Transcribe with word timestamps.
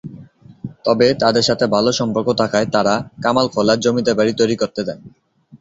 তবে 0.85 1.07
তাদের 1.21 1.43
সাথে 1.43 1.65
ভালো 1.75 1.91
সম্পর্ক 1.99 2.27
থাকায় 2.41 2.67
তারা 2.75 2.93
কামানখোলায় 3.23 3.81
জমিদার 3.83 4.17
বাড়ি 4.19 4.33
তৈরি 4.39 4.55
করতে 4.61 4.81
দেন। 4.87 4.99